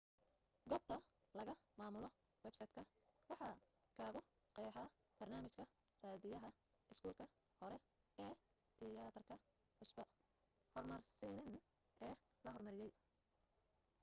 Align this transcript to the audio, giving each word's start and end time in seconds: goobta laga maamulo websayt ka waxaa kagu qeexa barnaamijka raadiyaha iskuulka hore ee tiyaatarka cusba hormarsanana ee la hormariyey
goobta 0.69 0.95
laga 1.37 1.53
maamulo 1.79 2.07
websayt 2.45 2.71
ka 2.77 2.81
waxaa 3.29 3.55
kagu 3.97 4.21
qeexa 4.55 4.83
barnaamijka 5.17 5.63
raadiyaha 6.03 6.49
iskuulka 6.91 7.25
hore 7.59 7.77
ee 8.25 8.33
tiyaatarka 8.77 9.35
cusba 9.77 10.03
hormarsanana 10.73 11.59
ee 12.07 12.13
la 12.43 12.49
hormariyey 12.55 12.93